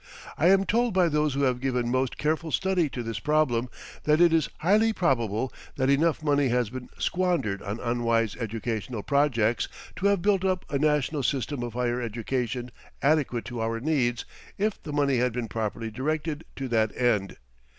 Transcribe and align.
I 0.35 0.47
am 0.47 0.65
told 0.65 0.95
by 0.95 1.09
those 1.09 1.35
who 1.35 1.43
have 1.43 1.59
given 1.61 1.91
most 1.91 2.17
careful 2.17 2.51
study 2.51 2.89
to 2.89 3.03
this 3.03 3.19
problem 3.19 3.69
that 4.05 4.19
it 4.19 4.33
is 4.33 4.49
highly 4.57 4.93
probable 4.93 5.53
that 5.75 5.91
enough 5.91 6.23
money 6.23 6.47
has 6.47 6.71
been 6.71 6.89
squandered 6.97 7.61
on 7.61 7.79
unwise 7.79 8.35
educational 8.37 9.03
projects 9.03 9.67
to 9.97 10.07
have 10.07 10.23
built 10.23 10.43
up 10.43 10.65
a 10.71 10.79
national 10.79 11.21
system 11.21 11.61
of 11.61 11.73
higher 11.73 12.01
education 12.01 12.71
adequate 13.03 13.45
to 13.45 13.61
our 13.61 13.79
needs 13.79 14.25
if 14.57 14.81
the 14.81 14.91
money 14.91 15.17
had 15.17 15.33
been 15.33 15.47
properly 15.47 15.91
directed 15.91 16.45
to 16.55 16.67
that 16.69 16.97
end. 16.97 17.37